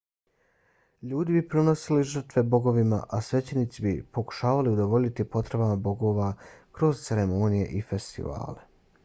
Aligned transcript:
ljudi 1.09 1.33
bi 1.35 1.41
prinosili 1.49 2.05
žrtve 2.13 2.43
bogovima 2.53 2.99
a 3.17 3.19
svećenici 3.27 3.85
bi 3.87 3.93
pokušavali 4.19 4.73
udovoljiti 4.73 5.27
potrebama 5.37 5.77
bogova 5.91 6.33
kroz 6.81 7.05
ceremonije 7.05 7.71
i 7.83 7.87
festivale 7.93 8.69